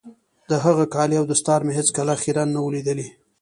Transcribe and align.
د 0.49 0.51
هغه 0.65 0.85
کالي 0.93 1.15
او 1.19 1.25
دستار 1.31 1.59
مې 1.65 1.73
هېڅ 1.79 1.89
کله 1.97 2.11
خيرن 2.21 2.47
نه 2.55 2.59
وو 2.61 2.73
ليدلي. 2.75 3.07